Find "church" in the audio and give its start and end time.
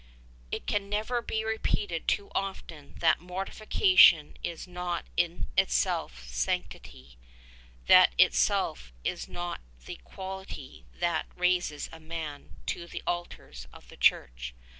13.97-14.55